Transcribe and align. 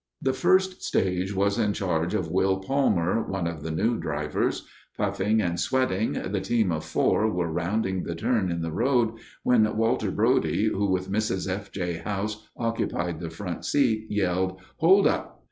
The 0.19 0.33
first 0.33 0.81
stage 0.81 1.31
was 1.35 1.59
in 1.59 1.73
charge 1.73 2.15
of 2.15 2.31
Will 2.31 2.57
Palmer, 2.57 3.21
one 3.21 3.45
of 3.45 3.61
the 3.61 3.69
new 3.69 3.99
drivers. 3.99 4.65
Puffing 4.97 5.43
and 5.43 5.59
sweating, 5.59 6.13
the 6.13 6.41
team 6.41 6.71
of 6.71 6.83
four 6.83 7.29
were 7.29 7.51
rounding 7.51 8.01
the 8.01 8.15
turn 8.15 8.49
in 8.49 8.63
the 8.63 8.71
road, 8.71 9.19
when 9.43 9.77
Walter 9.77 10.09
Brode, 10.11 10.71
who, 10.71 10.89
with 10.89 11.11
Mrs. 11.11 11.47
F. 11.47 11.71
J. 11.71 11.97
House, 11.97 12.47
occupied 12.57 13.19
the 13.19 13.29
front 13.29 13.63
seat, 13.63 14.07
yelled: 14.09 14.59
"Hold 14.77 15.05
up!" 15.05 15.39